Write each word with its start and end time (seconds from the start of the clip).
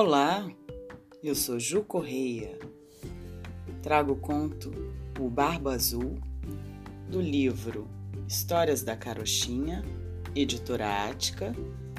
Olá, 0.00 0.48
eu 1.24 1.34
sou 1.34 1.58
Ju 1.58 1.82
Correia. 1.82 2.56
Trago 3.82 4.12
o 4.12 4.16
conto 4.16 4.70
O 5.18 5.28
Barba 5.28 5.72
Azul, 5.72 6.20
do 7.10 7.20
livro 7.20 7.88
Histórias 8.28 8.84
da 8.84 8.96
Carochinha, 8.96 9.84
editora 10.36 11.08
Ática, 11.08 11.52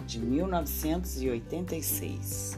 de 0.07 0.17
1986. 0.17 2.57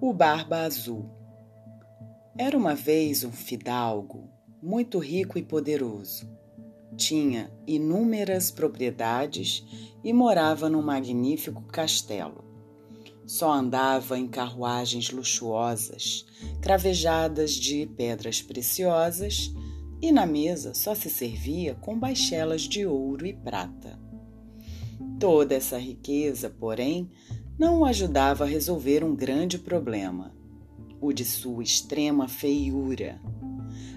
O 0.00 0.12
Barba 0.12 0.62
Azul 0.62 1.08
Era 2.36 2.58
uma 2.58 2.74
vez 2.74 3.22
um 3.22 3.30
fidalgo 3.30 4.17
muito 4.62 4.98
rico 4.98 5.38
e 5.38 5.42
poderoso. 5.42 6.28
Tinha 6.96 7.50
inúmeras 7.66 8.50
propriedades 8.50 9.64
e 10.02 10.12
morava 10.12 10.68
num 10.68 10.82
magnífico 10.82 11.62
castelo. 11.62 12.44
Só 13.26 13.52
andava 13.52 14.18
em 14.18 14.26
carruagens 14.26 15.10
luxuosas, 15.10 16.26
cravejadas 16.62 17.52
de 17.52 17.86
pedras 17.86 18.40
preciosas, 18.40 19.52
e 20.00 20.10
na 20.12 20.24
mesa 20.24 20.74
só 20.74 20.94
se 20.94 21.10
servia 21.10 21.74
com 21.74 21.98
baixelas 21.98 22.62
de 22.62 22.86
ouro 22.86 23.26
e 23.26 23.32
prata. 23.32 23.98
Toda 25.18 25.54
essa 25.54 25.76
riqueza, 25.76 26.48
porém, 26.48 27.10
não 27.58 27.80
o 27.80 27.84
ajudava 27.84 28.44
a 28.44 28.46
resolver 28.46 29.02
um 29.02 29.14
grande 29.14 29.58
problema: 29.58 30.32
o 31.00 31.12
de 31.12 31.24
sua 31.24 31.62
extrema 31.62 32.28
feiura. 32.28 33.20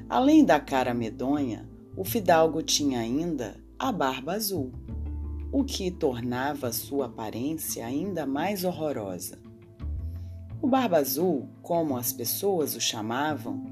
Além 0.10 0.44
da 0.44 0.60
cara 0.60 0.94
medonha, 0.94 1.70
o 1.96 2.04
fidalgo 2.04 2.62
tinha 2.62 3.00
ainda 3.00 3.56
a 3.78 3.92
barba 3.92 4.34
azul, 4.34 4.72
o 5.52 5.64
que 5.64 5.92
tornava 5.92 6.72
sua 6.72 7.08
aparência 7.08 7.86
ainda 7.86 8.26
mais 8.26 8.64
horrorosa. 8.64 9.40
O 10.62 10.68
Barba 10.68 10.98
Azul, 10.98 11.50
como 11.64 11.98
as 11.98 12.14
pessoas 12.14 12.76
o 12.76 12.80
chamavam, 12.80 13.66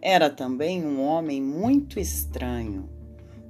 era 0.00 0.30
também 0.30 0.86
um 0.86 1.02
homem 1.02 1.42
muito 1.42 1.98
estranho. 1.98 2.88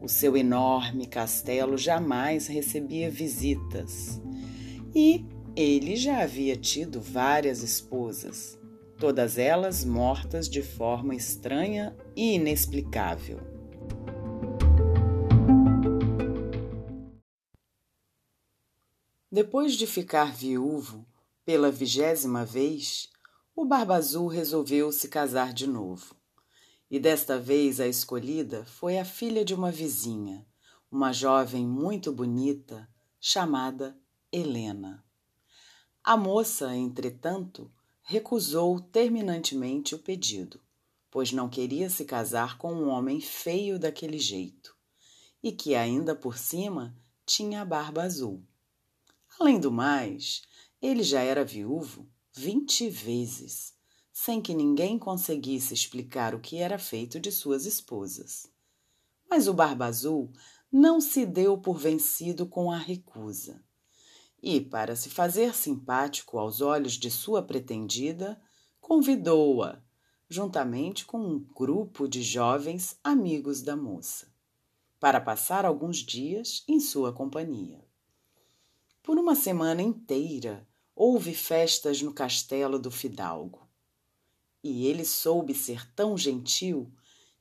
O 0.00 0.08
seu 0.08 0.34
enorme 0.34 1.06
castelo 1.06 1.76
jamais 1.76 2.46
recebia 2.46 3.10
visitas. 3.10 4.18
E 4.94 5.26
ele 5.54 5.94
já 5.94 6.22
havia 6.22 6.56
tido 6.56 6.98
várias 7.00 7.62
esposas 7.62 8.55
todas 8.98 9.36
elas 9.36 9.84
mortas 9.84 10.48
de 10.48 10.62
forma 10.62 11.14
estranha 11.14 11.96
e 12.14 12.34
inexplicável. 12.34 13.40
Depois 19.30 19.74
de 19.74 19.86
ficar 19.86 20.32
viúvo 20.32 21.06
pela 21.44 21.70
vigésima 21.70 22.44
vez, 22.44 23.10
o 23.54 23.66
Barba 23.66 23.96
Azul 23.96 24.28
resolveu 24.28 24.90
se 24.90 25.08
casar 25.08 25.52
de 25.52 25.66
novo. 25.66 26.16
E 26.90 26.98
desta 26.98 27.38
vez 27.38 27.80
a 27.80 27.86
escolhida 27.86 28.64
foi 28.64 28.98
a 28.98 29.04
filha 29.04 29.44
de 29.44 29.54
uma 29.54 29.70
vizinha, 29.70 30.46
uma 30.90 31.12
jovem 31.12 31.66
muito 31.66 32.12
bonita, 32.12 32.88
chamada 33.20 33.98
Helena. 34.32 35.04
A 36.02 36.16
moça, 36.16 36.74
entretanto, 36.74 37.70
recusou 38.08 38.78
terminantemente 38.78 39.92
o 39.92 39.98
pedido, 39.98 40.60
pois 41.10 41.32
não 41.32 41.48
queria 41.48 41.90
se 41.90 42.04
casar 42.04 42.56
com 42.56 42.72
um 42.72 42.88
homem 42.88 43.20
feio 43.20 43.80
daquele 43.80 44.16
jeito 44.16 44.76
e 45.42 45.50
que 45.50 45.74
ainda 45.74 46.14
por 46.14 46.38
cima 46.38 46.96
tinha 47.26 47.62
a 47.62 47.64
barba 47.64 48.04
azul. 48.04 48.46
Além 49.40 49.58
do 49.58 49.72
mais, 49.72 50.42
ele 50.80 51.02
já 51.02 51.20
era 51.20 51.44
viúvo 51.44 52.08
vinte 52.32 52.88
vezes, 52.88 53.74
sem 54.12 54.40
que 54.40 54.54
ninguém 54.54 55.00
conseguisse 55.00 55.74
explicar 55.74 56.32
o 56.32 56.40
que 56.40 56.58
era 56.58 56.78
feito 56.78 57.18
de 57.18 57.32
suas 57.32 57.66
esposas. 57.66 58.48
Mas 59.28 59.48
o 59.48 59.52
Barba 59.52 59.86
Azul 59.86 60.30
não 60.70 61.00
se 61.00 61.26
deu 61.26 61.58
por 61.58 61.76
vencido 61.76 62.46
com 62.46 62.70
a 62.70 62.78
recusa 62.78 63.66
e, 64.48 64.60
para 64.60 64.94
se 64.94 65.10
fazer 65.10 65.56
simpático 65.56 66.38
aos 66.38 66.60
olhos 66.60 66.92
de 66.92 67.10
sua 67.10 67.42
pretendida, 67.42 68.40
convidou-a, 68.80 69.82
juntamente 70.28 71.04
com 71.04 71.18
um 71.18 71.40
grupo 71.40 72.06
de 72.06 72.22
jovens 72.22 72.96
amigos 73.02 73.60
da 73.60 73.76
moça, 73.76 74.32
para 75.00 75.20
passar 75.20 75.64
alguns 75.64 75.96
dias 75.96 76.62
em 76.68 76.78
sua 76.78 77.12
companhia. 77.12 77.84
Por 79.02 79.18
uma 79.18 79.34
semana 79.34 79.82
inteira 79.82 80.64
houve 80.94 81.34
festas 81.34 82.00
no 82.00 82.12
castelo 82.12 82.78
do 82.78 82.90
fidalgo. 82.90 83.68
E 84.62 84.86
ele 84.86 85.04
soube 85.04 85.54
ser 85.54 85.92
tão 85.92 86.16
gentil 86.16 86.94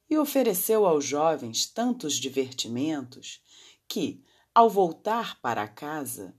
e 0.10 0.18
ofereceu 0.18 0.88
aos 0.88 1.06
jovens 1.06 1.68
tantos 1.68 2.16
divertimentos 2.16 3.44
que, 3.88 4.24
ao 4.56 4.68
voltar 4.68 5.40
para 5.40 5.68
casa, 5.68 6.36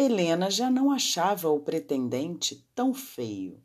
Helena 0.00 0.48
já 0.48 0.70
não 0.70 0.92
achava 0.92 1.48
o 1.48 1.58
pretendente 1.58 2.64
tão 2.72 2.94
feio 2.94 3.60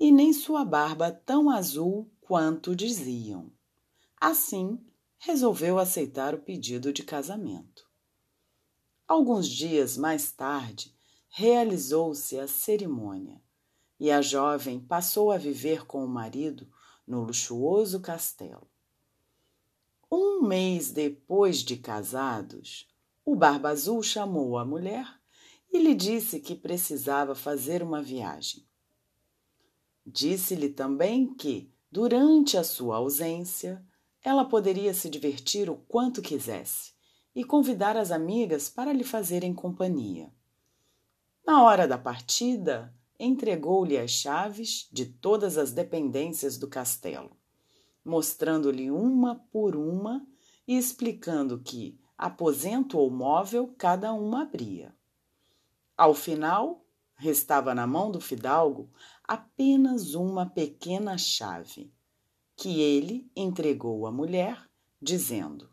e 0.00 0.10
nem 0.10 0.32
sua 0.32 0.64
barba 0.64 1.12
tão 1.12 1.50
azul 1.50 2.10
quanto 2.22 2.74
diziam. 2.74 3.52
Assim, 4.18 4.82
resolveu 5.18 5.78
aceitar 5.78 6.34
o 6.34 6.38
pedido 6.38 6.90
de 6.90 7.02
casamento. 7.02 7.86
Alguns 9.06 9.46
dias 9.46 9.98
mais 9.98 10.32
tarde, 10.32 10.96
realizou-se 11.28 12.38
a 12.38 12.48
cerimônia 12.48 13.38
e 14.00 14.10
a 14.10 14.22
jovem 14.22 14.80
passou 14.80 15.30
a 15.30 15.36
viver 15.36 15.84
com 15.84 16.02
o 16.02 16.08
marido 16.08 16.66
no 17.06 17.22
luxuoso 17.22 18.00
castelo. 18.00 18.66
Um 20.10 20.40
mês 20.40 20.90
depois 20.90 21.58
de 21.58 21.76
casados, 21.76 22.88
o 23.22 23.36
Barba 23.36 23.68
Azul 23.68 24.02
chamou 24.02 24.56
a 24.56 24.64
mulher 24.64 25.17
e 25.70 25.78
lhe 25.78 25.94
disse 25.94 26.40
que 26.40 26.54
precisava 26.54 27.34
fazer 27.34 27.82
uma 27.82 28.02
viagem. 28.02 28.66
Disse-lhe 30.06 30.70
também 30.70 31.34
que, 31.34 31.70
durante 31.90 32.56
a 32.56 32.64
sua 32.64 32.96
ausência, 32.96 33.84
ela 34.22 34.44
poderia 34.44 34.94
se 34.94 35.08
divertir 35.08 35.68
o 35.68 35.76
quanto 35.76 36.22
quisesse 36.22 36.92
e 37.34 37.44
convidar 37.44 37.96
as 37.96 38.10
amigas 38.10 38.68
para 38.68 38.92
lhe 38.92 39.04
fazerem 39.04 39.54
companhia. 39.54 40.32
Na 41.46 41.62
hora 41.62 41.86
da 41.86 41.96
partida, 41.96 42.94
entregou-lhe 43.18 43.98
as 43.98 44.10
chaves 44.10 44.88
de 44.92 45.06
todas 45.06 45.58
as 45.58 45.72
dependências 45.72 46.56
do 46.56 46.68
castelo, 46.68 47.36
mostrando-lhe 48.04 48.90
uma 48.90 49.36
por 49.52 49.76
uma 49.76 50.26
e 50.66 50.76
explicando 50.76 51.58
que, 51.60 51.98
aposento 52.16 52.98
ou 52.98 53.10
móvel, 53.10 53.74
cada 53.78 54.12
uma 54.12 54.42
abria. 54.42 54.97
Ao 55.98 56.14
final, 56.14 56.86
restava 57.16 57.74
na 57.74 57.84
mão 57.84 58.12
do 58.12 58.20
fidalgo 58.20 58.88
apenas 59.24 60.14
uma 60.14 60.46
pequena 60.46 61.18
chave, 61.18 61.92
que 62.56 62.80
ele 62.80 63.28
entregou 63.34 64.06
à 64.06 64.12
mulher, 64.12 64.64
dizendo: 65.02 65.68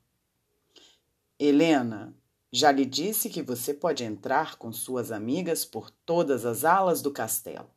Helena, 1.37 2.17
já 2.51 2.71
lhe 2.71 2.85
disse 2.87 3.29
que 3.29 3.43
você 3.43 3.71
pode 3.71 4.03
entrar 4.03 4.55
com 4.55 4.71
suas 4.71 5.11
amigas 5.11 5.63
por 5.63 5.91
todas 5.91 6.43
as 6.43 6.65
alas 6.65 7.03
do 7.03 7.11
castelo. 7.11 7.69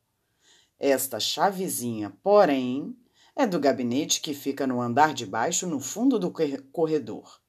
Esta 0.79 1.21
chavezinha, 1.21 2.17
porém, 2.23 2.97
é 3.37 3.47
do 3.47 3.61
gabinete 3.61 4.23
que 4.23 4.33
fica 4.33 4.67
no 4.67 4.81
andar 4.81 5.13
de 5.13 5.27
baixo, 5.27 5.67
no 5.67 5.81
fundo 5.81 6.19
do 6.19 6.33
corredor. 6.73 7.43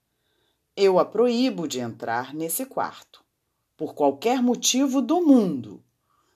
Eu 0.76 1.00
a 1.00 1.06
proíbo 1.06 1.70
de 1.70 1.80
entrar 1.80 2.34
nesse 2.34 2.66
quarto 2.66 3.29
por 3.80 3.96
qualquer 3.96 4.44
motivo 4.44 5.02
do 5.02 5.22
mundo. 5.22 5.82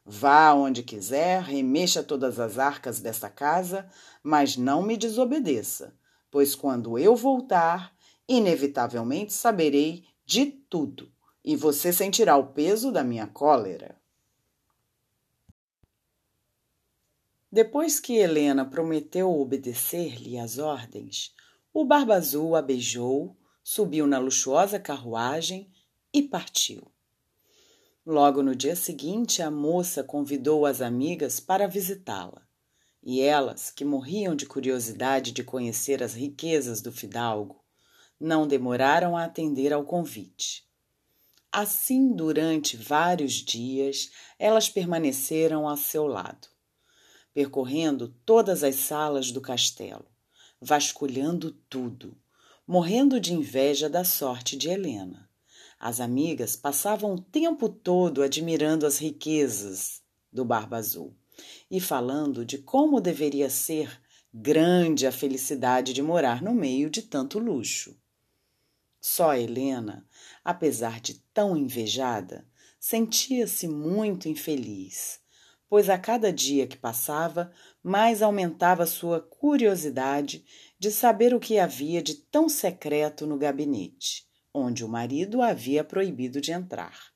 Vá 0.06 0.54
onde 0.54 0.81
quiser, 0.81 1.44
remexa 1.44 2.01
todas 2.01 2.40
as 2.40 2.57
arcas 2.57 3.01
desta 3.01 3.30
casa, 3.30 3.86
mas 4.24 4.56
não 4.56 4.81
me 4.81 4.95
desobedeça, 4.95 5.94
pois 6.31 6.56
quando 6.56 6.98
eu 6.98 7.18
voltar, 7.18 7.94
inevitavelmente 8.30 9.34
saberei 9.34 10.06
de 10.25 10.45
tudo 10.45 11.12
e 11.44 11.57
você 11.57 11.92
sentirá 11.92 12.38
o 12.38 12.54
peso 12.54 12.94
da 12.94 13.04
minha 13.04 13.28
cólera. 13.28 14.01
Depois 17.51 18.00
que 18.00 18.13
Helena 18.13 18.63
prometeu 18.63 19.30
obedecer-lhe 19.30 20.39
às 20.39 20.60
ordens, 20.60 21.36
o 21.74 21.84
Barba 21.84 22.16
Azul 22.16 22.56
a 22.56 22.62
beijou, 22.62 23.36
subiu 23.62 24.07
na 24.07 24.18
luxuosa 24.18 24.80
carruagem 24.80 25.69
e 26.13 26.22
partiu. 26.22 26.93
Logo 28.05 28.44
no 28.44 28.53
dia 28.53 28.75
seguinte, 28.75 29.41
a 29.41 29.50
moça 29.50 30.03
convidou 30.03 30.65
as 30.65 30.81
amigas 30.81 31.39
para 31.39 31.69
visitá-la. 31.69 32.45
E 33.01 33.21
elas, 33.21 33.71
que 33.71 33.85
morriam 33.85 34.35
de 34.35 34.45
curiosidade 34.45 35.31
de 35.31 35.41
conhecer 35.41 36.03
as 36.03 36.13
riquezas 36.13 36.81
do 36.81 36.91
fidalgo, 36.91 37.63
não 38.19 38.45
demoraram 38.45 39.15
a 39.15 39.23
atender 39.23 39.71
ao 39.71 39.85
convite. 39.85 40.67
Assim, 41.50 42.13
durante 42.13 42.75
vários 42.75 43.35
dias, 43.35 44.11
elas 44.38 44.67
permaneceram 44.67 45.67
a 45.69 45.77
seu 45.77 46.05
lado, 46.05 46.50
percorrendo 47.33 48.09
todas 48.25 48.63
as 48.63 48.75
salas 48.75 49.31
do 49.31 49.39
castelo, 49.39 50.07
vasculhando 50.59 51.51
tudo, 51.69 52.17
morrendo 52.67 53.17
de 53.17 53.33
inveja 53.33 53.89
da 53.89 54.03
sorte 54.03 54.57
de 54.57 54.67
Helena. 54.67 55.29
As 55.85 56.00
amigas 56.00 56.56
passavam 56.56 57.13
o 57.13 57.19
tempo 57.19 57.68
todo 57.68 58.24
admirando 58.24 58.85
as 58.85 59.00
riquezas 59.00 60.01
do 60.31 60.45
Barba 60.45 60.77
Azul 60.77 61.13
e 61.69 61.81
falando 61.81 62.45
de 62.45 62.57
como 62.57 63.01
deveria 63.01 63.50
ser 63.50 64.01
grande 64.33 65.06
a 65.06 65.12
felicidade 65.12 65.91
de 65.91 66.01
morar 66.01 66.41
no 66.41 66.53
meio 66.53 66.89
de 66.89 67.01
tanto 67.01 67.38
luxo. 67.38 68.00
Só 69.01 69.35
Helena, 69.35 70.07
apesar 70.41 71.01
de 71.01 71.15
tão 71.33 71.57
invejada, 71.57 72.47
sentia-se 72.79 73.68
muito 73.68 74.29
infeliz, 74.29 75.19
pois 75.68 75.89
a 75.89 75.97
cada 75.97 76.31
dia 76.31 76.65
que 76.65 76.77
passava, 76.77 77.51
mais 77.83 78.21
aumentava 78.21 78.86
sua 78.86 79.19
curiosidade 79.19 80.45
de 80.79 80.89
saber 80.89 81.33
o 81.33 81.41
que 81.41 81.59
havia 81.59 82.01
de 82.01 82.13
tão 82.13 82.47
secreto 82.47 83.27
no 83.27 83.38
gabinete, 83.38 84.31
onde 84.53 84.85
o 84.85 84.89
marido 84.89 85.41
havia 85.41 85.83
proibido 85.83 86.39
de 86.39 86.51
entrar. 86.51 87.11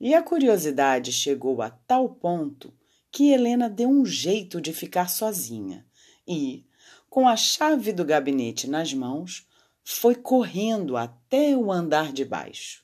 E 0.00 0.14
a 0.14 0.22
curiosidade 0.22 1.12
chegou 1.12 1.60
a 1.62 1.70
tal 1.70 2.08
ponto 2.08 2.72
que 3.10 3.30
Helena 3.30 3.68
deu 3.68 3.88
um 3.88 4.04
jeito 4.04 4.60
de 4.60 4.72
ficar 4.72 5.08
sozinha 5.08 5.86
e, 6.26 6.66
com 7.08 7.28
a 7.28 7.36
chave 7.36 7.92
do 7.92 8.04
gabinete 8.04 8.68
nas 8.68 8.92
mãos, 8.92 9.46
foi 9.84 10.14
correndo 10.14 10.96
até 10.96 11.56
o 11.56 11.70
andar 11.70 12.12
de 12.12 12.24
baixo. 12.24 12.82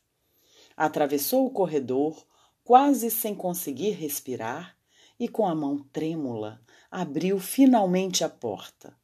Atravessou 0.76 1.46
o 1.46 1.50
corredor, 1.50 2.26
quase 2.62 3.10
sem 3.10 3.34
conseguir 3.34 3.92
respirar, 3.92 4.76
e 5.18 5.28
com 5.28 5.46
a 5.46 5.54
mão 5.54 5.78
trêmula 5.92 6.62
abriu 6.90 7.38
finalmente 7.38 8.22
a 8.22 8.28
porta. 8.28 8.96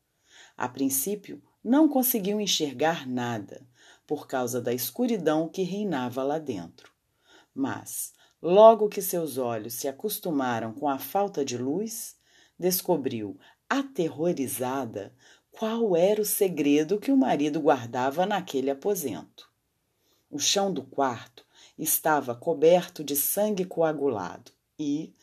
A 0.57 0.69
princípio, 0.69 1.43
não 1.63 1.89
conseguiu 1.89 2.41
enxergar 2.41 3.07
nada, 3.07 3.67
por 4.07 4.27
causa 4.27 4.61
da 4.61 4.73
escuridão 4.73 5.49
que 5.49 5.63
reinava 5.63 6.23
lá 6.23 6.39
dentro. 6.39 6.93
Mas, 7.55 8.13
logo 8.41 8.89
que 8.89 9.03
seus 9.03 9.39
olhos 9.39 9.75
se 9.75 9.89
acostumaram 9.89 10.73
com 10.73 10.89
a 10.89 10.99
falta 10.99 11.45
de 11.45 11.59
luz, 11.59 12.17
descobriu, 12.59 13.39
aterrorizada, 13.69 15.15
qual 15.51 15.97
era 15.97 16.21
o 16.21 16.25
segredo 16.25 16.99
que 16.99 17.11
o 17.11 17.17
marido 17.17 17.61
guardava 17.61 18.27
naquele 18.27 18.71
aposento. 18.71 19.51
O 20.31 20.39
chão 20.39 20.73
do 20.73 20.83
quarto 20.83 21.47
estava 21.79 22.35
coberto 22.35 23.03
de 23.03 23.17
sangue 23.17 23.65
coagulado 23.65 24.53
e, 24.79 25.15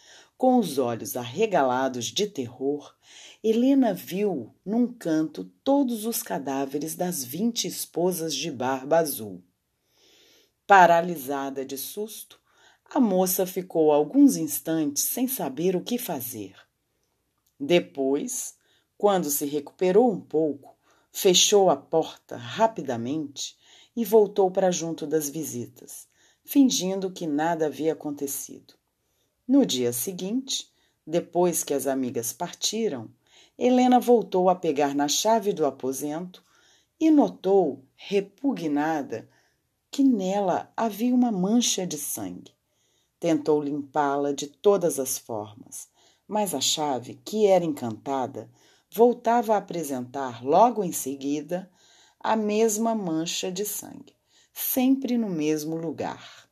com 0.43 0.59
os 0.59 0.77
olhos 0.77 1.15
arregalados 1.15 2.07
de 2.07 2.27
terror, 2.27 2.93
Helena 3.41 3.93
viu 3.93 4.53
num 4.65 4.93
canto 4.93 5.45
todos 5.63 6.05
os 6.05 6.21
cadáveres 6.21 6.95
das 6.95 7.23
vinte 7.23 7.65
esposas 7.65 8.35
de 8.35 8.51
Barba 8.51 8.97
Azul. 8.97 9.41
Paralisada 10.67 11.63
de 11.63 11.77
susto, 11.77 12.41
a 12.93 12.99
moça 12.99 13.45
ficou 13.45 13.93
alguns 13.93 14.35
instantes 14.35 15.03
sem 15.03 15.29
saber 15.29 15.77
o 15.77 15.81
que 15.81 15.97
fazer. 15.97 16.57
Depois, 17.57 18.57
quando 18.97 19.29
se 19.29 19.45
recuperou 19.45 20.11
um 20.11 20.19
pouco, 20.19 20.75
fechou 21.09 21.69
a 21.69 21.77
porta 21.77 22.35
rapidamente 22.35 23.57
e 23.95 24.03
voltou 24.03 24.51
para 24.51 24.71
junto 24.71 25.07
das 25.07 25.29
visitas, 25.29 26.05
fingindo 26.43 27.13
que 27.13 27.25
nada 27.25 27.67
havia 27.67 27.93
acontecido. 27.93 28.82
No 29.53 29.67
dia 29.67 29.93
seguinte, 29.93 30.67
depois 31.05 31.63
que 31.63 31.75
as 31.75 31.85
amigas 31.85 32.33
partiram, 32.33 33.07
Helena 33.55 33.99
voltou 33.99 34.49
a 34.49 34.55
pegar 34.55 34.95
na 34.95 35.07
chave 35.07 35.53
do 35.53 35.63
aposento 35.63 36.43
e 36.99 37.11
notou, 37.11 37.85
repugnada, 37.95 39.29
que 39.91 40.03
nela 40.03 40.73
havia 40.75 41.13
uma 41.13 41.31
mancha 41.31 41.85
de 41.85 41.99
sangue. 41.99 42.51
Tentou 43.19 43.61
limpá-la 43.61 44.33
de 44.33 44.47
todas 44.47 44.99
as 44.99 45.19
formas, 45.19 45.87
mas 46.27 46.55
a 46.55 46.59
chave, 46.59 47.21
que 47.23 47.45
era 47.45 47.63
encantada, 47.63 48.49
voltava 48.89 49.53
a 49.53 49.57
apresentar 49.57 50.43
logo 50.43 50.83
em 50.83 50.91
seguida 50.91 51.71
a 52.19 52.35
mesma 52.35 52.95
mancha 52.95 53.51
de 53.51 53.65
sangue, 53.65 54.15
sempre 54.51 55.15
no 55.15 55.29
mesmo 55.29 55.75
lugar. 55.75 56.51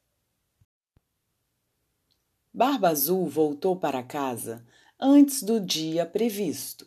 Barba 2.53 2.89
Azul 2.89 3.27
voltou 3.27 3.75
para 3.75 4.03
casa 4.03 4.65
antes 4.99 5.41
do 5.41 5.59
dia 5.59 6.05
previsto. 6.05 6.85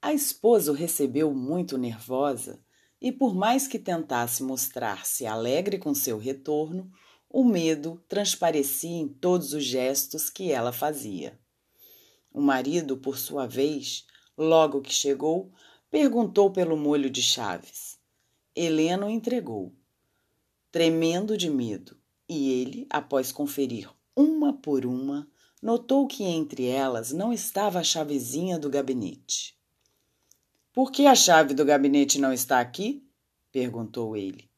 A 0.00 0.12
esposa 0.12 0.72
o 0.72 0.74
recebeu 0.74 1.32
muito 1.32 1.78
nervosa 1.78 2.60
e, 3.00 3.10
por 3.10 3.34
mais 3.34 3.66
que 3.66 3.78
tentasse 3.78 4.42
mostrar-se 4.42 5.26
alegre 5.26 5.78
com 5.78 5.94
seu 5.94 6.18
retorno, 6.18 6.90
o 7.30 7.44
medo 7.44 8.02
transparecia 8.08 8.96
em 8.96 9.08
todos 9.08 9.52
os 9.52 9.64
gestos 9.64 10.28
que 10.28 10.50
ela 10.50 10.72
fazia. 10.72 11.38
O 12.32 12.40
marido, 12.40 12.96
por 12.96 13.16
sua 13.16 13.46
vez, 13.46 14.06
Logo 14.38 14.82
que 14.82 14.92
chegou, 14.92 15.50
perguntou 15.90 16.50
pelo 16.50 16.76
molho 16.76 17.08
de 17.08 17.22
chaves. 17.22 17.98
Helena 18.54 19.06
o 19.06 19.10
entregou, 19.10 19.74
tremendo 20.70 21.38
de 21.38 21.48
medo, 21.48 21.96
e 22.28 22.52
ele, 22.52 22.86
após 22.90 23.32
conferir 23.32 23.88
uma 24.16 24.52
por 24.52 24.86
uma, 24.86 25.28
notou 25.62 26.06
que 26.06 26.24
entre 26.24 26.66
elas 26.66 27.12
não 27.12 27.32
estava 27.32 27.80
a 27.80 27.84
chavezinha 27.84 28.58
do 28.58 28.70
gabinete. 28.70 29.54
Por 30.72 30.90
que 30.90 31.06
a 31.06 31.14
chave 31.14 31.54
do 31.54 31.64
gabinete 31.64 32.18
não 32.18 32.32
está 32.32 32.60
aqui? 32.60 33.06
perguntou 33.52 34.16
ele. 34.16 34.50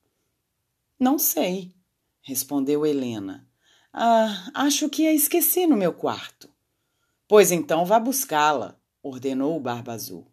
Não 0.99 1.19
sei, 1.19 1.75
respondeu 2.22 2.87
Helena. 2.87 3.49
Ah, 3.93 4.50
acho 4.55 4.88
que 4.88 5.06
a 5.06 5.12
esqueci 5.12 5.66
no 5.66 5.76
meu 5.76 5.93
quarto. 5.93 6.49
Pois 7.26 7.52
então 7.52 7.84
vá 7.84 7.99
buscá-la 7.99 8.79
ordenou 9.03 9.56
o 9.56 9.60
Barba 9.60 9.93
Azul. 9.93 10.27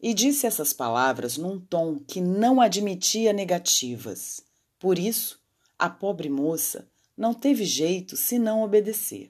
E 0.00 0.14
disse 0.14 0.46
essas 0.46 0.72
palavras 0.72 1.36
num 1.36 1.60
tom 1.60 1.98
que 1.98 2.20
não 2.20 2.60
admitia 2.60 3.32
negativas. 3.32 4.42
Por 4.78 4.98
isso, 4.98 5.40
a 5.78 5.88
pobre 5.88 6.28
moça 6.28 6.89
não 7.20 7.34
teve 7.34 7.66
jeito 7.66 8.16
senão 8.16 8.62
obedecer. 8.62 9.28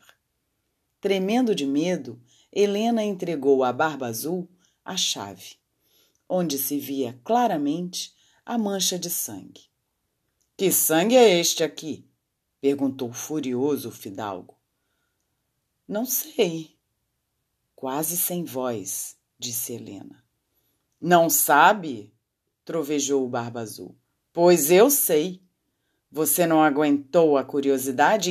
Tremendo 1.00 1.56
de 1.56 1.66
medo, 1.66 2.22
Helena 2.52 3.02
entregou 3.02 3.64
à 3.64 3.72
Barba 3.72 4.06
Azul 4.06 4.48
a 4.84 4.96
chave, 4.96 5.56
onde 6.28 6.56
se 6.56 6.78
via 6.78 7.18
claramente 7.24 8.14
a 8.46 8.56
mancha 8.56 8.96
de 8.96 9.10
sangue. 9.10 9.68
Que 10.56 10.70
sangue 10.70 11.16
é 11.16 11.40
este 11.40 11.64
aqui? 11.64 12.08
perguntou 12.60 13.12
furioso 13.12 13.88
o 13.88 13.92
fidalgo. 13.92 14.56
Não 15.88 16.06
sei, 16.06 16.76
quase 17.74 18.16
sem 18.16 18.44
voz, 18.44 19.16
disse 19.36 19.72
Helena. 19.72 20.24
Não 21.00 21.28
sabe? 21.28 22.14
trovejou 22.64 23.26
o 23.26 23.28
Barba 23.28 23.62
Azul. 23.62 23.96
Pois 24.32 24.70
eu 24.70 24.90
sei. 24.90 25.42
Você 26.10 26.46
não 26.46 26.62
aguentou 26.62 27.36
a 27.36 27.44
curiosidade 27.44 28.30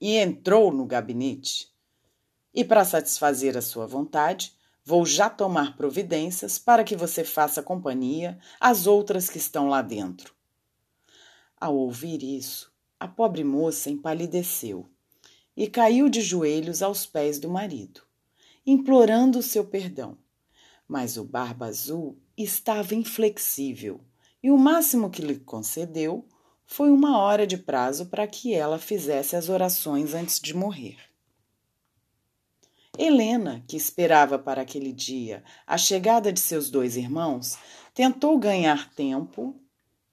e 0.00 0.16
entrou 0.16 0.72
no 0.72 0.86
gabinete. 0.86 1.68
E 2.54 2.64
para 2.64 2.84
satisfazer 2.84 3.56
a 3.56 3.62
sua 3.62 3.86
vontade, 3.86 4.54
vou 4.84 5.04
já 5.04 5.28
tomar 5.28 5.76
providências 5.76 6.58
para 6.58 6.82
que 6.82 6.96
você 6.96 7.22
faça 7.22 7.62
companhia 7.62 8.38
às 8.58 8.86
outras 8.86 9.28
que 9.28 9.38
estão 9.38 9.68
lá 9.68 9.82
dentro. 9.82 10.34
Ao 11.56 11.76
ouvir 11.76 12.22
isso, 12.22 12.72
a 12.98 13.06
pobre 13.06 13.44
moça 13.44 13.90
empalideceu 13.90 14.86
e 15.56 15.68
caiu 15.68 16.08
de 16.08 16.22
joelhos 16.22 16.82
aos 16.82 17.04
pés 17.04 17.38
do 17.38 17.50
marido 17.50 18.02
implorando 18.66 19.42
seu 19.42 19.64
perdão. 19.64 20.18
Mas 20.86 21.16
o 21.16 21.24
Barba 21.24 21.66
Azul 21.66 22.18
estava 22.36 22.94
inflexível 22.94 24.00
e 24.42 24.50
o 24.50 24.58
máximo 24.58 25.10
que 25.10 25.22
lhe 25.22 25.38
concedeu 25.38 26.26
foi 26.72 26.88
uma 26.88 27.18
hora 27.18 27.48
de 27.48 27.56
prazo 27.56 28.06
para 28.06 28.28
que 28.28 28.54
ela 28.54 28.78
fizesse 28.78 29.34
as 29.34 29.48
orações 29.48 30.14
antes 30.14 30.38
de 30.38 30.54
morrer. 30.54 30.98
Helena, 32.96 33.64
que 33.66 33.76
esperava 33.76 34.38
para 34.38 34.62
aquele 34.62 34.92
dia 34.92 35.42
a 35.66 35.76
chegada 35.76 36.32
de 36.32 36.38
seus 36.38 36.70
dois 36.70 36.96
irmãos, 36.96 37.58
tentou 37.92 38.38
ganhar 38.38 38.88
tempo 38.94 39.60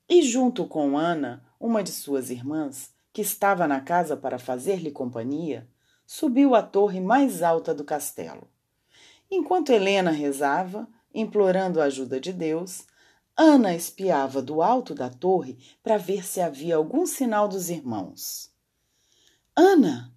e, 0.10 0.24
junto 0.24 0.66
com 0.66 0.98
Ana, 0.98 1.46
uma 1.60 1.84
de 1.84 1.92
suas 1.92 2.32
irmãs, 2.32 2.92
que 3.14 3.22
estava 3.22 3.68
na 3.68 3.80
casa 3.80 4.18
para 4.18 4.40
fazer-lhe 4.40 4.90
companhia, 4.90 5.70
subiu 6.08 6.56
à 6.56 6.64
torre 6.64 7.00
mais 7.00 7.44
alta 7.44 7.72
do 7.72 7.84
castelo. 7.84 8.50
Enquanto 9.30 9.72
Helena 9.72 10.10
rezava, 10.10 10.90
implorando 11.14 11.80
a 11.80 11.84
ajuda 11.84 12.20
de 12.20 12.34
Deus, 12.34 12.88
Ana 13.38 13.76
espiava 13.76 14.42
do 14.42 14.64
alto 14.64 14.96
da 14.96 15.12
torre 15.12 15.60
para 15.84 15.98
ver 15.98 16.26
se 16.26 16.42
havia 16.42 16.76
algum 16.76 17.06
sinal 17.06 17.48
dos 17.48 17.70
irmãos. 17.70 18.52
Ana, 19.56 20.12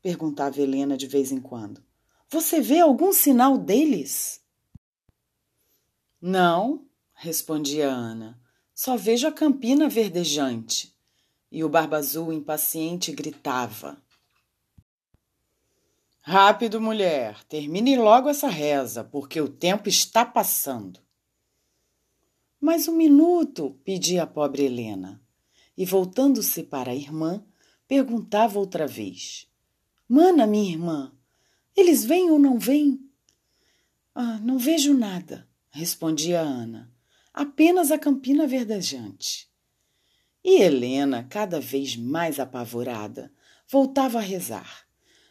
perguntava 0.00 0.58
Helena 0.58 0.96
de 0.96 1.06
vez 1.06 1.30
em 1.30 1.40
quando, 1.40 1.84
você 2.30 2.60
vê 2.60 2.80
algum 2.80 3.12
sinal 3.12 3.58
deles? 3.58 4.40
Não, 6.20 6.86
respondia 7.12 7.88
Ana. 7.88 8.40
Só 8.74 8.96
vejo 8.96 9.28
a 9.28 9.32
campina 9.32 9.88
verdejante. 9.88 10.96
E 11.52 11.62
o 11.62 11.68
Barba 11.68 11.98
Azul, 11.98 12.32
impaciente, 12.32 13.12
gritava: 13.12 14.02
Rápido, 16.20 16.80
mulher, 16.80 17.44
termine 17.44 17.96
logo 17.96 18.28
essa 18.28 18.48
reza, 18.48 19.04
porque 19.04 19.40
o 19.40 19.48
tempo 19.48 19.88
está 19.88 20.24
passando. 20.24 21.05
Mais 22.58 22.88
um 22.88 22.96
minuto, 22.96 23.78
pedia 23.84 24.22
a 24.22 24.26
pobre 24.26 24.64
Helena, 24.64 25.22
e 25.76 25.84
voltando-se 25.84 26.62
para 26.62 26.90
a 26.90 26.94
irmã, 26.94 27.44
perguntava 27.86 28.58
outra 28.58 28.86
vez: 28.86 29.46
Mana, 30.08 30.46
minha 30.46 30.72
irmã, 30.72 31.12
eles 31.76 32.02
vêm 32.02 32.30
ou 32.30 32.38
não 32.38 32.58
vêm? 32.58 32.98
Ah, 34.14 34.38
não 34.38 34.56
vejo 34.56 34.94
nada, 34.94 35.46
respondia 35.68 36.40
Ana. 36.40 36.90
Apenas 37.34 37.90
a 37.90 37.98
campina 37.98 38.46
verdejante. 38.46 39.50
E 40.42 40.62
Helena, 40.62 41.24
cada 41.24 41.60
vez 41.60 41.94
mais 41.94 42.40
apavorada, 42.40 43.30
voltava 43.68 44.16
a 44.16 44.22
rezar. 44.22 44.86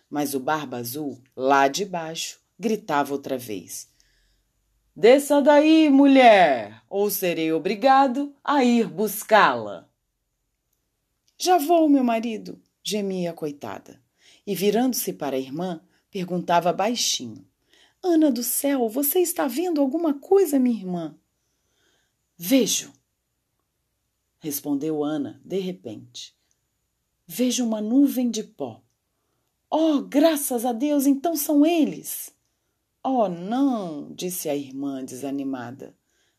Mas 0.08 0.36
o 0.36 0.40
Barba 0.40 0.78
Azul, 0.78 1.20
lá 1.36 1.68
de 1.68 1.86
baixo, 1.86 2.40
gritava 2.60 3.14
outra 3.14 3.36
vez: 3.36 3.90
Desça 4.96 5.42
daí, 5.42 5.90
mulher, 5.90 6.82
ou 6.90 7.10
serei 7.10 7.52
obrigado 7.52 8.34
a 8.42 8.64
ir 8.64 8.88
buscá-la. 8.88 9.90
Já 11.38 11.58
vou, 11.58 11.90
meu 11.90 12.04
marido, 12.04 12.62
gemia 12.82 13.32
a 13.32 13.34
coitada. 13.34 14.02
E 14.48 14.56
virando-se 14.56 15.12
para 15.12 15.36
a 15.36 15.40
irmã, 15.40 15.82
perguntava 16.10 16.72
baixinho: 16.72 17.46
Ana 18.02 18.32
do 18.32 18.44
céu, 18.44 18.88
você 18.88 19.20
está 19.20 19.48
vendo 19.48 19.82
alguma 19.82 20.14
coisa, 20.14 20.60
minha 20.60 20.80
irmã? 20.80 21.18
Vejo, 22.38 22.94
respondeu 24.40 25.04
Ana 25.04 25.42
de 25.44 25.60
repente. 25.60 26.36
Vejo 27.26 27.66
uma 27.66 27.82
nuvem 27.82 28.30
de 28.30 28.44
pó. 28.44 28.82
Oh, 29.70 30.02
graças 30.02 30.64
a 30.64 30.72
Deus, 30.72 31.06
então 31.06 31.36
são 31.36 31.66
eles. 31.66 32.35
Oh, 33.08 33.30
não, 33.30 34.12
disse 34.16 34.50
a 34.50 34.56
irmã 34.56 35.06
desanimada. 35.06 35.96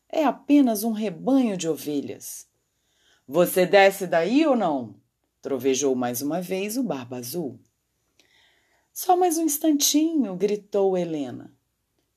É 0.09 0.25
apenas 0.25 0.83
um 0.83 0.91
rebanho 0.91 1.55
de 1.55 1.69
ovelhas. 1.69 2.45
Você 3.25 3.65
desce 3.65 4.05
daí 4.05 4.45
ou 4.45 4.53
não? 4.53 4.99
Trovejou 5.41 5.95
mais 5.95 6.21
uma 6.21 6.41
vez 6.41 6.75
o 6.75 6.83
Barba 6.83 7.19
Azul. 7.19 7.57
Só 8.91 9.15
mais 9.15 9.37
um 9.37 9.45
instantinho, 9.45 10.35
gritou 10.35 10.97
Helena. 10.97 11.55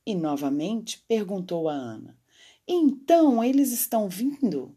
E 0.05 0.17
novamente 0.17 0.99
perguntou 1.07 1.69
a 1.69 1.75
Ana: 1.75 2.19
Então 2.67 3.45
eles 3.45 3.71
estão 3.71 4.09
vindo? 4.09 4.77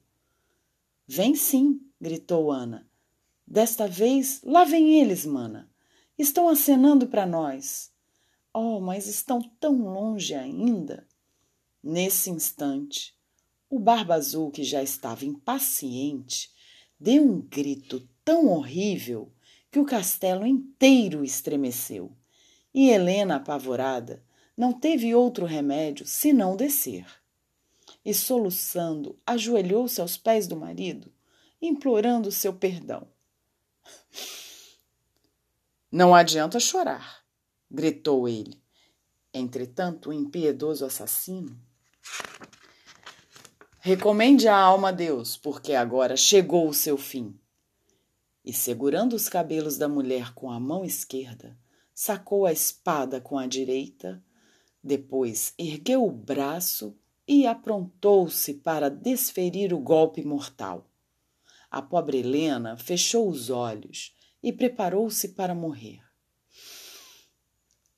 Vem 1.08 1.34
sim, 1.34 1.82
gritou 2.00 2.51
Ana. 2.51 2.88
Desta 3.48 3.88
vez, 3.88 4.39
lá 4.44 4.65
vem 4.65 5.00
eles, 5.01 5.25
mana. 5.25 5.68
Estão 6.15 6.48
acenando 6.48 7.08
para 7.08 7.25
nós. 7.25 7.92
Oh, 8.53 8.79
mas 8.79 9.07
estão 9.07 9.41
tão 9.60 9.81
longe 9.81 10.36
ainda. 10.36 11.07
Nesse 11.81 12.29
instante, 12.29 13.17
o 13.67 13.79
Barba 13.79 14.13
Azul, 14.13 14.51
que 14.51 14.63
já 14.63 14.83
estava 14.83 15.25
impaciente, 15.25 16.51
deu 17.00 17.24
um 17.24 17.41
grito 17.41 18.07
tão 18.24 18.48
horrível 18.48 19.33
que 19.72 19.79
o 19.79 19.86
castelo 19.86 20.45
inteiro 20.45 21.24
estremeceu. 21.24 22.15
E 22.72 22.89
Helena, 22.91 23.38
apavorada, 23.38 24.24
não 24.55 24.72
teve 24.72 25.15
outro 25.15 25.45
remédio 25.48 26.05
senão 26.05 26.55
descer. 26.55 27.07
E 28.05 28.13
soluçando, 28.13 29.19
ajoelhou-se 29.25 30.00
aos 30.00 30.15
pés 30.15 30.45
do 30.45 30.55
marido, 30.55 31.12
implorando 31.60 32.31
seu 32.31 32.53
perdão. 32.53 33.07
Não 35.91 36.13
adianta 36.13 36.60
chorar, 36.60 37.23
gritou 37.74 38.30
ele. 38.30 38.62
Entretanto, 39.34 40.10
o 40.10 40.13
impiedoso 40.13 40.86
assassino 40.86 41.60
recomende 43.80 44.48
a 44.48 44.56
alma 44.56 44.89
a 44.89 44.92
Deus, 44.92 45.36
porque 45.36 45.74
agora 45.74 46.15
chegou 46.15 46.70
o 46.70 46.74
seu 46.74 46.98
fim 46.98 47.36
e, 48.46 48.53
segurando 48.53 49.13
os 49.13 49.27
cabelos 49.27 49.77
da 49.77 49.89
mulher 49.89 50.34
com 50.34 50.51
a 50.51 50.60
mão 50.60 50.86
esquerda, 50.86 51.58
sacou 51.96 52.46
a 52.46 52.51
espada 52.51 53.20
com 53.20 53.38
a 53.38 53.48
direita, 53.48 54.24
depois 54.84 55.53
ergueu 55.58 56.06
o 56.06 56.12
braço 56.12 56.96
e 57.27 57.48
aprontou-se 57.48 58.53
para 58.56 58.89
desferir 58.89 59.74
o 59.74 59.80
golpe 59.80 60.24
mortal. 60.24 60.88
A 61.72 61.82
pobre 61.82 62.20
Helena 62.20 62.77
fechou 62.77 63.27
os 63.27 63.50
olhos 63.50 64.13
e 64.44 64.51
preparou-se 64.51 65.30
para 65.30 65.56
morrer. 65.56 66.02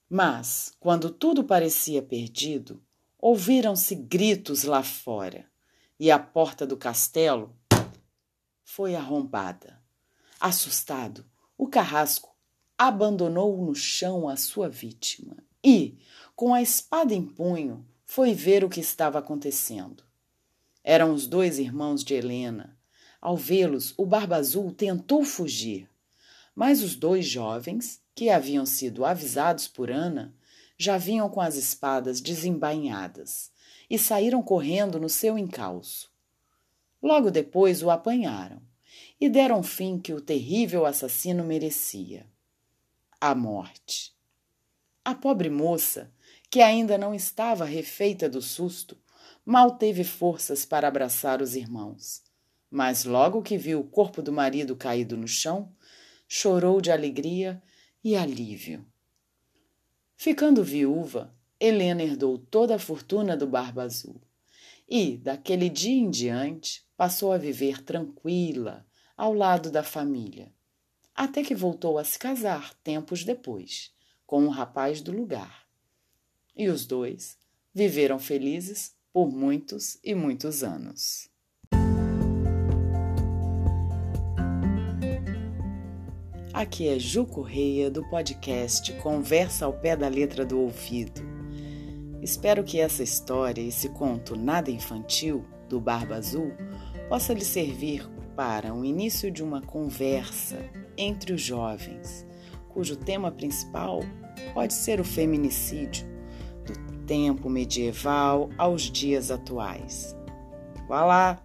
Mas, 0.10 0.74
quando 0.80 1.10
tudo 1.10 1.44
parecia 1.44 2.02
perdido, 2.02 2.82
ouviram-se 3.18 3.96
gritos 3.96 4.64
lá 4.64 4.84
fora 4.84 5.46
e 6.00 6.12
a 6.12 6.20
porta 6.20 6.66
do 6.66 6.78
castelo 6.78 7.56
foi 8.64 8.96
arrombada. 8.96 9.82
Assustado, 10.40 11.26
o 11.58 11.68
carrasco 11.68 12.36
abandonou 12.78 13.66
no 13.66 13.74
chão 13.74 14.28
a 14.28 14.36
sua 14.36 14.70
vítima 14.70 15.38
e, 15.64 15.98
com 16.36 16.54
a 16.54 16.62
espada 16.62 17.14
em 17.14 17.26
punho, 17.26 17.86
foi 18.06 18.34
ver 18.34 18.64
o 18.64 18.70
que 18.70 18.80
estava 18.80 19.18
acontecendo. 19.18 20.04
Eram 20.84 21.14
os 21.14 21.26
dois 21.26 21.58
irmãos 21.58 22.04
de 22.04 22.14
Helena. 22.14 22.78
Ao 23.20 23.36
vê-los, 23.36 23.94
o 23.98 24.06
Barba 24.06 24.36
Azul 24.36 24.72
tentou 24.72 25.24
fugir, 25.24 25.90
mas 26.54 26.84
os 26.84 26.96
dois 26.96 27.26
jovens, 27.26 28.00
que 28.16 28.30
haviam 28.30 28.66
sido 28.66 29.04
avisados 29.04 29.68
por 29.68 29.92
Ana, 29.92 30.34
já 30.78 30.98
vinham 30.98 31.30
com 31.30 31.42
as 31.42 31.56
espadas 31.56 32.22
desembainhadas 32.22 33.52
e 33.90 34.00
saíram 34.00 34.42
correndo 34.42 35.00
no 35.00 35.10
seu 35.10 35.38
encalço. 35.38 36.10
Logo 37.04 37.30
depois 37.30 37.84
o 37.84 37.90
apanharam 37.90 38.62
e 39.20 39.30
deram 39.30 39.62
fim 39.62 40.00
que 40.00 40.14
o 40.14 40.22
terrível 40.22 40.86
assassino 40.86 41.44
merecia 41.44 42.26
a 43.20 43.36
morte. 43.36 44.16
A 45.04 45.14
pobre 45.14 45.50
moça, 45.50 46.12
que 46.50 46.62
ainda 46.62 46.98
não 46.98 47.14
estava 47.14 47.66
refeita 47.66 48.30
do 48.30 48.42
susto, 48.42 48.98
mal 49.46 49.72
teve 49.78 50.04
forças 50.04 50.66
para 50.66 50.88
abraçar 50.88 51.42
os 51.42 51.56
irmãos. 51.56 52.24
Mas 52.72 53.06
logo 53.06 53.42
que 53.42 53.58
viu 53.58 53.82
o 53.82 53.88
corpo 53.88 54.22
do 54.22 54.32
marido 54.32 54.76
caído 54.76 55.16
no 55.16 55.28
chão, 55.28 55.72
chorou 56.28 56.82
de 56.82 56.92
alegria 56.92 57.62
e 58.06 58.16
alívio. 58.16 58.86
Ficando 60.16 60.64
viúva, 60.64 61.36
Helena 61.60 62.04
herdou 62.04 62.38
toda 62.38 62.76
a 62.76 62.80
fortuna 62.80 63.36
do 63.36 63.48
Barba 63.48 63.82
Azul 63.82 64.22
e, 64.88 65.18
daquele 65.18 65.70
dia 65.70 65.96
em 65.96 66.12
diante, 66.12 66.86
passou 66.96 67.32
a 67.32 67.38
viver 67.40 67.82
tranquila, 67.82 68.86
ao 69.18 69.34
lado 69.34 69.72
da 69.72 69.82
família, 69.82 70.54
até 71.16 71.42
que 71.42 71.56
voltou 71.56 71.98
a 71.98 72.04
se 72.04 72.20
casar 72.20 72.76
tempos 72.84 73.24
depois, 73.24 73.92
com 74.28 74.44
um 74.44 74.50
rapaz 74.50 75.02
do 75.02 75.12
lugar. 75.12 75.68
E 76.56 76.70
os 76.70 76.86
dois 76.86 77.40
viveram 77.74 78.20
felizes 78.20 78.96
por 79.12 79.32
muitos 79.32 79.98
e 80.04 80.14
muitos 80.14 80.64
anos. 80.64 81.28
Aqui 86.56 86.88
é 86.88 86.98
Ju 86.98 87.26
Correia 87.26 87.92
do 87.92 88.02
podcast 88.06 88.94
Conversa 89.02 89.66
ao 89.66 89.74
Pé 89.74 89.94
da 89.94 90.08
Letra 90.08 90.46
do 90.46 90.58
Ouvido. 90.58 91.22
Espero 92.22 92.64
que 92.64 92.80
essa 92.80 93.04
história, 93.04 93.62
esse 93.62 93.90
conto 93.90 94.38
nada 94.38 94.72
infantil 94.72 95.44
do 95.68 95.82
Barba 95.82 96.16
Azul, 96.16 96.54
possa 97.10 97.34
lhe 97.34 97.44
servir 97.44 98.10
para 98.38 98.74
o 98.74 98.86
início 98.86 99.30
de 99.30 99.44
uma 99.44 99.62
conversa 99.62 100.58
entre 100.98 101.34
os 101.34 101.42
jovens, 101.42 102.26
cujo 102.70 102.96
tema 102.96 103.30
principal 103.34 104.00
pode 104.54 104.76
ser 104.76 105.02
o 105.02 105.04
feminicídio, 105.04 106.08
do 106.66 107.06
tempo 107.06 107.50
medieval 107.50 108.50
aos 108.58 108.84
dias 108.84 109.30
atuais. 109.30 110.16
Vá 110.88 111.04
lá, 111.04 111.44